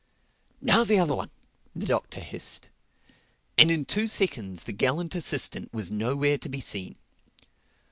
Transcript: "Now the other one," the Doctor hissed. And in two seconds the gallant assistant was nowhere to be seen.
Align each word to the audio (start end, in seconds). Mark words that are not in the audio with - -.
"Now 0.61 0.83
the 0.83 0.97
other 0.97 1.13
one," 1.13 1.29
the 1.75 1.85
Doctor 1.85 2.21
hissed. 2.21 2.69
And 3.55 3.69
in 3.69 3.85
two 3.85 4.07
seconds 4.07 4.63
the 4.63 4.73
gallant 4.73 5.13
assistant 5.13 5.71
was 5.71 5.91
nowhere 5.91 6.39
to 6.39 6.49
be 6.49 6.59
seen. 6.59 6.95